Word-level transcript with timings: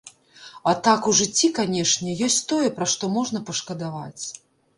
А 0.69 0.71
так 0.87 1.09
у 1.11 1.13
жыцці, 1.19 1.49
канечне, 1.59 2.15
ёсць 2.29 2.39
тое, 2.53 2.67
пра 2.79 2.89
што 2.95 3.11
можна 3.19 3.45
пашкадаваць. 3.53 4.23